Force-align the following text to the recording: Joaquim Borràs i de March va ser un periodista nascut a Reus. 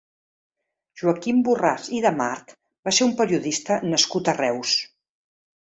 Joaquim 1.01 1.43
Borràs 1.47 1.85
i 1.99 1.99
de 2.07 2.13
March 2.23 2.57
va 2.89 2.95
ser 3.01 3.09
un 3.11 3.15
periodista 3.21 3.81
nascut 3.95 4.33
a 4.35 4.39
Reus. 4.43 4.77